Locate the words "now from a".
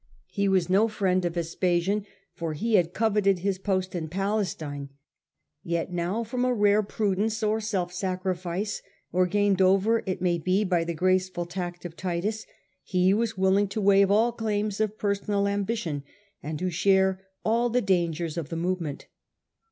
5.93-6.51